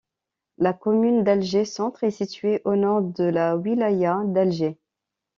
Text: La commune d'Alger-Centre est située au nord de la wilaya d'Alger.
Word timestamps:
La 0.57 0.73
commune 0.73 1.23
d'Alger-Centre 1.23 2.03
est 2.05 2.09
située 2.09 2.63
au 2.65 2.75
nord 2.75 3.03
de 3.03 3.23
la 3.23 3.55
wilaya 3.55 4.23
d'Alger. 4.25 4.79